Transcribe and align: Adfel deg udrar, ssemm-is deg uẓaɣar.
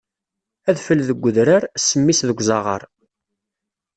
Adfel 0.69 0.99
deg 1.07 1.19
udrar, 1.27 1.63
ssemm-is 1.83 2.19
deg 2.27 2.39
uẓaɣar. 2.41 2.83